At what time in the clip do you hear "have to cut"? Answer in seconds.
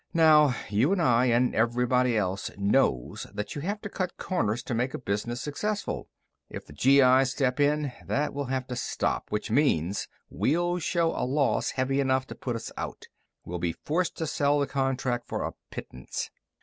3.61-4.17